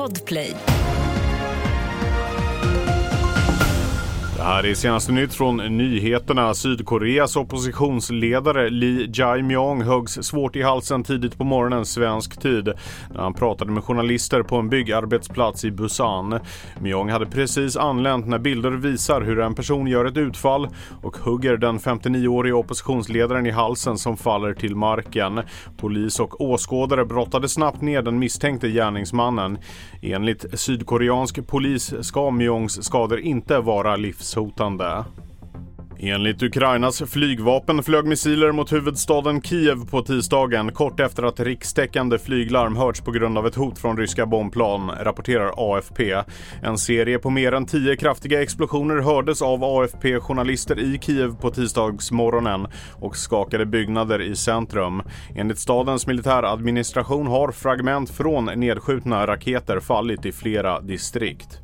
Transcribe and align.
Podplay. 0.00 0.79
Här 4.50 4.66
är 4.66 4.74
senaste 4.74 5.12
nytt 5.12 5.34
från 5.34 5.56
nyheterna. 5.56 6.54
Sydkoreas 6.54 7.36
oppositionsledare 7.36 8.70
Lee 8.70 9.10
Jae-myung 9.14 9.82
höggs 9.82 10.12
svårt 10.22 10.56
i 10.56 10.62
halsen 10.62 11.04
tidigt 11.04 11.38
på 11.38 11.44
morgonen 11.44 11.86
svensk 11.86 12.40
tid 12.40 12.72
när 13.14 13.20
han 13.20 13.34
pratade 13.34 13.70
med 13.70 13.84
journalister 13.84 14.42
på 14.42 14.56
en 14.56 14.68
byggarbetsplats 14.68 15.64
i 15.64 15.70
Busan. 15.70 16.40
Myung 16.80 17.10
hade 17.10 17.26
precis 17.26 17.76
anlänt 17.76 18.26
när 18.26 18.38
bilder 18.38 18.70
visar 18.70 19.20
hur 19.20 19.40
en 19.40 19.54
person 19.54 19.86
gör 19.86 20.04
ett 20.04 20.16
utfall 20.16 20.68
och 21.02 21.16
hugger 21.16 21.56
den 21.56 21.78
59-årige 21.78 22.52
oppositionsledaren 22.52 23.46
i 23.46 23.50
halsen 23.50 23.98
som 23.98 24.16
faller 24.16 24.54
till 24.54 24.76
marken. 24.76 25.40
Polis 25.76 26.20
och 26.20 26.40
åskådare 26.40 27.04
brottade 27.04 27.48
snabbt 27.48 27.82
ner 27.82 28.02
den 28.02 28.18
misstänkte 28.18 28.68
gärningsmannen. 28.68 29.58
Enligt 30.02 30.60
sydkoreansk 30.60 31.46
polis 31.46 31.94
ska 32.00 32.30
Myungs 32.30 32.84
skador 32.84 33.20
inte 33.20 33.58
vara 33.58 33.96
livshotande. 33.96 34.39
Enligt 36.02 36.42
Ukrainas 36.42 37.02
flygvapen 37.06 37.82
flög 37.82 38.06
missiler 38.06 38.52
mot 38.52 38.72
huvudstaden 38.72 39.42
Kiev 39.42 39.86
på 39.90 40.02
tisdagen 40.02 40.72
kort 40.72 41.00
efter 41.00 41.22
att 41.22 41.40
rikstäckande 41.40 42.18
flyglarm 42.18 42.76
hörts 42.76 43.00
på 43.00 43.10
grund 43.10 43.38
av 43.38 43.46
ett 43.46 43.54
hot 43.54 43.78
från 43.78 43.96
ryska 43.96 44.26
bombplan, 44.26 44.90
rapporterar 45.00 45.52
AFP. 45.56 46.22
En 46.62 46.78
serie 46.78 47.18
på 47.18 47.30
mer 47.30 47.52
än 47.52 47.66
tio 47.66 47.96
kraftiga 47.96 48.42
explosioner 48.42 49.00
hördes 49.00 49.42
av 49.42 49.64
AFP-journalister 49.64 50.78
i 50.78 50.98
Kiev 50.98 51.36
på 51.36 51.50
tisdagsmorgonen 51.50 52.66
och 52.92 53.16
skakade 53.16 53.66
byggnader 53.66 54.22
i 54.22 54.36
centrum. 54.36 55.02
Enligt 55.34 55.58
stadens 55.58 56.06
militäradministration 56.06 57.26
har 57.26 57.52
fragment 57.52 58.10
från 58.10 58.44
nedskjutna 58.44 59.26
raketer 59.26 59.80
fallit 59.80 60.26
i 60.26 60.32
flera 60.32 60.80
distrikt. 60.80 61.60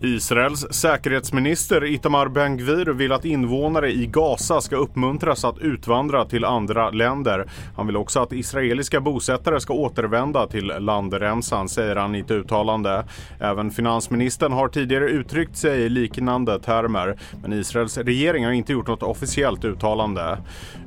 Israels 0.00 0.66
säkerhetsminister 0.70 1.84
Itamar 1.84 2.28
Ben-Gvir 2.28 2.86
vill 2.86 3.12
att 3.12 3.24
invånare 3.24 3.92
i 3.92 4.06
Gaza 4.06 4.60
ska 4.60 4.76
uppmuntras 4.76 5.44
att 5.44 5.58
utvandra 5.58 6.24
till 6.24 6.44
andra 6.44 6.90
länder. 6.90 7.46
Han 7.76 7.86
vill 7.86 7.96
också 7.96 8.20
att 8.20 8.32
israeliska 8.32 9.00
bosättare 9.00 9.60
ska 9.60 9.74
återvända 9.74 10.46
till 10.46 10.66
landremsan, 10.78 11.68
säger 11.68 11.96
han 11.96 12.14
i 12.14 12.18
ett 12.18 12.30
uttalande. 12.30 13.04
Även 13.40 13.70
finansministern 13.70 14.52
har 14.52 14.68
tidigare 14.68 15.08
uttryckt 15.08 15.56
sig 15.56 15.80
i 15.80 15.88
liknande 15.88 16.58
termer, 16.60 17.18
men 17.42 17.52
Israels 17.52 17.98
regering 17.98 18.44
har 18.44 18.52
inte 18.52 18.72
gjort 18.72 18.88
något 18.88 19.02
officiellt 19.02 19.64
uttalande. 19.64 20.38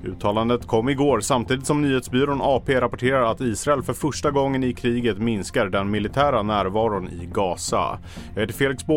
Uttalandet 0.06 0.68
kom 0.68 0.90
igår 0.90 1.20
samtidigt 1.20 1.66
som 1.66 1.82
nyhetsbyrån 1.82 2.42
AP 2.42 2.82
rapporterar 2.82 3.32
att 3.32 3.42
Israel 3.42 3.84
för 3.84 3.94
första 3.94 4.32
gången 4.32 4.64
i 4.64 4.74
kriget 4.74 5.18
minskar 5.18 5.66
den 5.66 5.92
militära 5.92 6.44
närvaron 6.44 7.08
i 7.08 7.30
Gaza. 7.34 8.00
Jag 8.34 8.42
heter 8.42 8.54
Felix 8.54 8.86
Bård 8.86 8.97